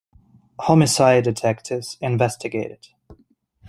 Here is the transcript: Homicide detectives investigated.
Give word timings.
Homicide 0.57 1.21
detectives 1.21 1.97
investigated. 2.01 2.87